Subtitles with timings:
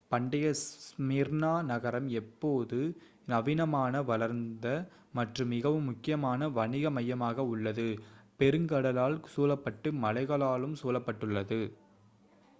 [0.11, 2.79] பண்டைய ஸ்மிர்னா நகரம் இப்போது
[3.27, 4.67] நவீனமான வளர்ந்த
[5.13, 7.87] மற்றும் மிகவும் முக்கியமான வணிக மையமாக உள்ளது
[8.39, 11.61] பெருங்கடலால் சூழப்பட்டு மலைகளாலும் சூழப்பட்டுள்ளது